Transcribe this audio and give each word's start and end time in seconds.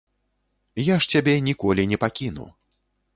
Я 0.83 0.95
ж 1.05 1.13
цябе 1.15 1.35
ніколі 1.49 1.85
не 1.91 1.97
пакіну. 2.05 2.49